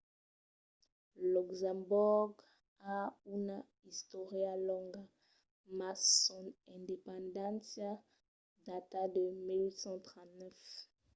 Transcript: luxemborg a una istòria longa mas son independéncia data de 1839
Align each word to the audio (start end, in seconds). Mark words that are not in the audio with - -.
luxemborg 1.33 2.33
a 2.95 2.97
una 3.37 3.57
istòria 3.93 4.53
longa 4.67 5.03
mas 5.79 5.99
son 6.25 6.45
independéncia 6.79 7.91
data 8.67 9.01
de 9.15 9.23
1839 9.47 10.59